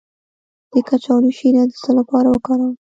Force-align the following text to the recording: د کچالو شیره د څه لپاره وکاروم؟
د 0.71 0.73
کچالو 0.87 1.29
شیره 1.37 1.63
د 1.67 1.71
څه 1.83 1.91
لپاره 1.99 2.27
وکاروم؟ 2.29 2.73